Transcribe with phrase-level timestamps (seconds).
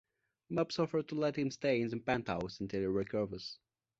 [0.49, 3.59] Mopes offers to let him stay in the penthouse until he recovers.